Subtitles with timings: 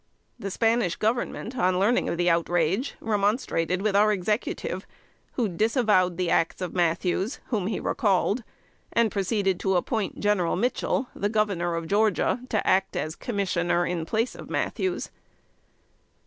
[0.39, 4.87] The Spanish Government, on learning the outrage, remonstrated with our Executive,
[5.33, 8.43] who disavowed the acts of Mathews, whom he recalled;
[8.91, 14.07] and proceeded to appoint General Mitchell, the Governor of Georgia, to act as Commissioner, in
[14.07, 15.11] place of Mathews.